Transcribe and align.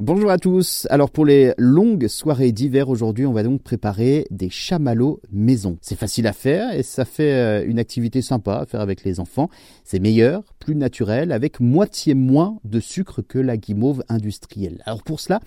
Bonjour 0.00 0.30
à 0.30 0.38
tous. 0.38 0.86
Alors 0.90 1.10
pour 1.10 1.26
les 1.26 1.54
longues 1.58 2.06
soirées 2.06 2.52
d'hiver 2.52 2.88
aujourd'hui, 2.88 3.26
on 3.26 3.32
va 3.32 3.42
donc 3.42 3.64
préparer 3.64 4.28
des 4.30 4.48
chamallows 4.48 5.20
maison. 5.32 5.76
C'est 5.80 5.98
facile 5.98 6.28
à 6.28 6.32
faire 6.32 6.72
et 6.72 6.84
ça 6.84 7.04
fait 7.04 7.32
euh, 7.32 7.66
une 7.66 7.80
activité 7.80 8.22
sympa 8.22 8.58
à 8.58 8.66
faire 8.66 8.80
avec 8.80 9.02
les 9.02 9.18
enfants. 9.18 9.50
C'est 9.82 9.98
meilleur, 9.98 10.44
plus 10.60 10.76
naturel, 10.76 11.32
avec 11.32 11.58
moitié 11.58 12.14
moins 12.14 12.60
de 12.62 12.78
sucre 12.78 13.22
que 13.22 13.40
la 13.40 13.56
guimauve 13.56 14.04
industrielle. 14.08 14.84
Alors 14.86 15.02
pour 15.02 15.18
cela, 15.18 15.40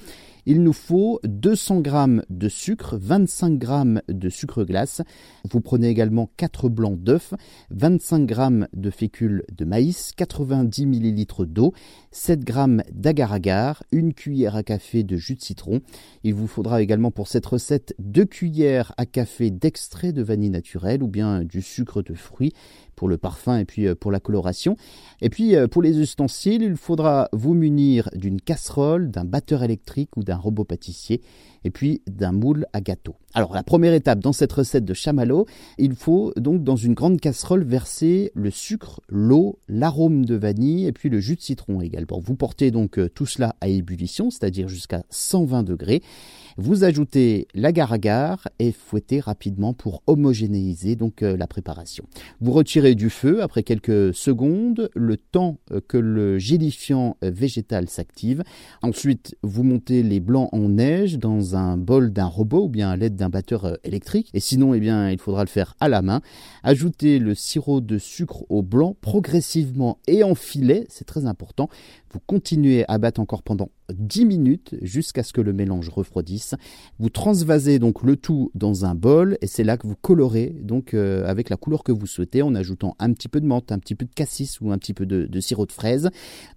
il 0.45 0.63
nous 0.63 0.73
faut 0.73 1.19
200 1.23 1.83
g 1.83 1.91
de 2.29 2.49
sucre, 2.49 2.97
25 2.97 3.61
g 3.61 4.01
de 4.09 4.29
sucre 4.29 4.63
glace. 4.63 5.01
Vous 5.49 5.61
prenez 5.61 5.89
également 5.89 6.29
4 6.37 6.69
blancs 6.69 6.99
d'œufs, 6.99 7.33
25 7.71 8.29
g 8.33 8.67
de 8.73 8.89
fécule 8.89 9.43
de 9.55 9.65
maïs, 9.65 10.13
90 10.15 10.85
ml 10.85 11.45
d'eau, 11.47 11.73
7 12.11 12.47
g 12.47 12.53
d'agar-agar, 12.93 13.83
une 13.91 14.13
cuillère 14.13 14.55
à 14.55 14.63
café 14.63 15.03
de 15.03 15.17
jus 15.17 15.35
de 15.35 15.41
citron. 15.41 15.81
Il 16.23 16.33
vous 16.33 16.47
faudra 16.47 16.81
également 16.81 17.11
pour 17.11 17.27
cette 17.27 17.45
recette 17.45 17.93
2 17.99 18.25
cuillères 18.25 18.93
à 18.97 19.05
café 19.05 19.51
d'extrait 19.51 20.11
de 20.11 20.21
vanille 20.21 20.49
naturelle 20.49 21.03
ou 21.03 21.07
bien 21.07 21.43
du 21.43 21.61
sucre 21.61 22.01
de 22.01 22.13
fruits 22.13 22.53
pour 23.01 23.07
le 23.07 23.17
parfum 23.17 23.57
et 23.57 23.65
puis 23.65 23.87
euh, 23.87 23.95
pour 23.95 24.11
la 24.11 24.19
coloration. 24.19 24.77
Et 25.21 25.29
puis 25.29 25.55
euh, 25.55 25.67
pour 25.67 25.81
les 25.81 25.99
ustensiles, 25.99 26.61
il 26.61 26.75
faudra 26.75 27.29
vous 27.33 27.55
munir 27.55 28.09
d'une 28.13 28.39
casserole, 28.39 29.09
d'un 29.09 29.25
batteur 29.25 29.63
électrique 29.63 30.15
ou 30.17 30.23
d'un 30.23 30.30
robot 30.37 30.63
pâtissier 30.63 31.21
et 31.63 31.69
puis 31.69 32.01
d'un 32.07 32.31
moule 32.31 32.65
à 32.73 32.81
gâteau. 32.81 33.15
Alors 33.33 33.53
la 33.53 33.63
première 33.63 33.93
étape 33.93 34.19
dans 34.19 34.33
cette 34.33 34.51
recette 34.51 34.83
de 34.83 34.93
chamallow, 34.93 35.45
il 35.77 35.95
faut 35.95 36.33
donc 36.35 36.63
dans 36.63 36.75
une 36.75 36.93
grande 36.93 37.19
casserole 37.19 37.63
verser 37.63 38.31
le 38.33 38.51
sucre, 38.51 39.01
l'eau, 39.07 39.59
l'arôme 39.67 40.25
de 40.25 40.35
vanille 40.35 40.85
et 40.85 40.91
puis 40.91 41.09
le 41.09 41.19
jus 41.19 41.35
de 41.35 41.41
citron 41.41 41.81
également. 41.81 42.19
Vous 42.19 42.35
portez 42.35 42.71
donc 42.71 42.97
euh, 42.97 43.09
tout 43.09 43.25
cela 43.25 43.55
à 43.61 43.67
ébullition, 43.67 44.29
c'est-à-dire 44.31 44.67
jusqu'à 44.67 45.03
120 45.09 45.63
degrés. 45.63 46.01
Vous 46.57 46.83
ajoutez 46.83 47.47
l'agar-agar 47.53 48.47
et 48.59 48.71
fouettez 48.71 49.19
rapidement 49.19 49.73
pour 49.73 50.03
homogénéiser 50.07 50.95
donc 50.95 51.21
la 51.21 51.47
préparation. 51.47 52.05
Vous 52.41 52.51
retirez 52.51 52.95
du 52.95 53.09
feu 53.09 53.41
après 53.41 53.63
quelques 53.63 54.13
secondes, 54.13 54.89
le 54.95 55.17
temps 55.17 55.57
euh, 55.71 55.81
que 55.87 55.97
le 55.97 56.37
gélifiant 56.37 57.17
euh, 57.23 57.31
végétal 57.31 57.89
s'active. 57.89 58.43
Ensuite, 58.81 59.35
vous 59.43 59.63
montez 59.63 60.03
les 60.03 60.19
blancs 60.21 60.49
en 60.53 60.69
neige 60.69 61.17
dans 61.19 61.55
un 61.55 61.75
bol 61.77 62.13
d'un 62.13 62.25
robot 62.25 62.65
ou 62.65 62.69
bien 62.69 62.89
à 62.89 62.95
l'aide 62.95 63.15
d'un 63.15 63.29
batteur 63.29 63.65
euh, 63.65 63.75
électrique. 63.83 64.29
Et 64.33 64.39
sinon, 64.39 64.73
eh 64.73 64.79
bien, 64.79 65.09
il 65.09 65.19
faudra 65.19 65.43
le 65.43 65.49
faire 65.49 65.75
à 65.79 65.89
la 65.89 66.01
main. 66.01 66.21
Ajoutez 66.63 67.19
le 67.19 67.35
sirop 67.35 67.81
de 67.81 67.97
sucre 67.97 68.45
au 68.49 68.61
blanc 68.61 68.95
progressivement 69.01 69.97
et 70.07 70.23
en 70.23 70.35
filet, 70.35 70.85
c'est 70.89 71.05
très 71.05 71.25
important. 71.25 71.69
Vous 72.13 72.19
continuez 72.25 72.83
à 72.87 72.97
battre 72.97 73.21
encore 73.21 73.41
pendant 73.41 73.69
10 73.93 74.25
minutes 74.25 74.75
jusqu'à 74.81 75.23
ce 75.23 75.33
que 75.33 75.41
le 75.41 75.53
mélange 75.53 75.89
refroidisse. 75.89 76.55
Vous 76.99 77.09
transvasez 77.09 77.79
donc 77.79 78.03
le 78.03 78.15
tout 78.15 78.51
dans 78.55 78.85
un 78.85 78.95
bol 78.95 79.37
et 79.41 79.47
c'est 79.47 79.63
là 79.63 79.77
que 79.77 79.87
vous 79.87 79.95
colorez 79.95 80.55
donc 80.61 80.93
euh, 80.93 81.25
avec 81.25 81.49
la 81.49 81.57
couleur 81.57 81.83
que 81.83 81.91
vous 81.91 82.07
souhaitez 82.07 82.41
en 82.41 82.55
ajoutant 82.55 82.95
un 82.99 83.13
petit 83.13 83.27
peu 83.27 83.39
de 83.39 83.45
menthe, 83.45 83.71
un 83.71 83.79
petit 83.79 83.95
peu 83.95 84.05
de 84.05 84.13
cassis 84.13 84.59
ou 84.61 84.71
un 84.71 84.77
petit 84.77 84.93
peu 84.93 85.05
de, 85.05 85.25
de 85.25 85.39
sirop 85.39 85.65
de 85.65 85.71
fraise. 85.71 86.09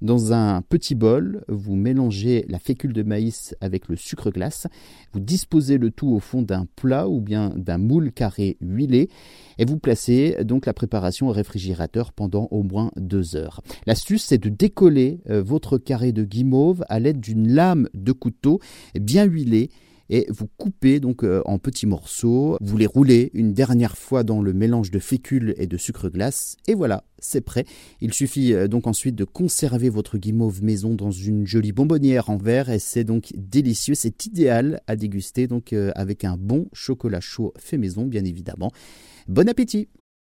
Dans 0.02 0.32
un 0.32 0.62
petit 0.62 0.94
bol, 0.94 1.44
vous 1.48 1.76
mélangez 1.76 2.44
la 2.48 2.58
fécule 2.58 2.92
de 2.92 3.02
maïs 3.02 3.53
avec 3.60 3.88
le 3.88 3.96
sucre 3.96 4.30
glace. 4.30 4.66
Vous 5.12 5.20
disposez 5.20 5.78
le 5.78 5.90
tout 5.90 6.08
au 6.08 6.20
fond 6.20 6.42
d'un 6.42 6.66
plat 6.76 7.08
ou 7.08 7.20
bien 7.20 7.52
d'un 7.56 7.78
moule 7.78 8.12
carré 8.12 8.56
huilé 8.60 9.08
et 9.58 9.64
vous 9.64 9.78
placez 9.78 10.36
donc 10.44 10.66
la 10.66 10.72
préparation 10.72 11.28
au 11.28 11.32
réfrigérateur 11.32 12.12
pendant 12.12 12.48
au 12.50 12.62
moins 12.62 12.90
deux 12.96 13.36
heures. 13.36 13.62
L'astuce 13.86 14.24
c'est 14.24 14.38
de 14.38 14.48
décoller 14.48 15.20
euh, 15.30 15.42
votre 15.42 15.78
carré 15.78 16.12
de 16.12 16.24
guimauve 16.24 16.84
à 16.88 17.00
l'aide 17.00 17.20
d'une 17.20 17.52
lame 17.52 17.88
de 17.94 18.12
couteau 18.12 18.60
bien 18.94 19.24
huilée 19.24 19.70
et 20.10 20.26
vous 20.30 20.46
coupez 20.56 21.00
donc 21.00 21.24
euh, 21.24 21.42
en 21.44 21.58
petits 21.58 21.86
morceaux, 21.86 22.56
vous 22.60 22.76
les 22.76 22.86
roulez 22.86 23.30
une 23.34 23.52
dernière 23.52 23.96
fois 23.96 24.22
dans 24.22 24.42
le 24.42 24.52
mélange 24.52 24.90
de 24.90 24.98
fécule 24.98 25.54
et 25.56 25.66
de 25.66 25.76
sucre 25.76 26.08
glace 26.08 26.56
et 26.66 26.74
voilà, 26.74 27.04
c'est 27.18 27.40
prêt. 27.40 27.64
Il 28.00 28.12
suffit 28.12 28.52
euh, 28.52 28.68
donc 28.68 28.86
ensuite 28.86 29.14
de 29.14 29.24
conserver 29.24 29.88
votre 29.88 30.18
guimauve 30.18 30.62
maison 30.62 30.94
dans 30.94 31.10
une 31.10 31.46
jolie 31.46 31.72
bonbonnière 31.72 32.30
en 32.30 32.36
verre 32.36 32.70
et 32.70 32.78
c'est 32.78 33.04
donc 33.04 33.32
délicieux, 33.36 33.94
c'est 33.94 34.26
idéal 34.26 34.80
à 34.86 34.96
déguster 34.96 35.46
donc 35.46 35.72
euh, 35.72 35.90
avec 35.94 36.24
un 36.24 36.36
bon 36.36 36.68
chocolat 36.72 37.20
chaud 37.20 37.52
fait 37.58 37.78
maison 37.78 38.04
bien 38.04 38.24
évidemment. 38.24 38.70
Bon 39.26 39.48
appétit 39.48 39.88